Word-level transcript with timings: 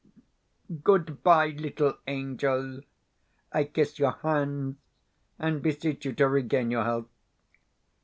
Goodbye, 0.83 1.49
little 1.49 1.99
angel. 2.07 2.79
I 3.53 3.65
kiss 3.65 3.99
your 3.99 4.13
hands, 4.23 4.77
and 5.37 5.61
beseech 5.61 6.03
you 6.05 6.13
to 6.13 6.27
regain 6.27 6.71
your 6.71 6.85
health. 6.85 7.05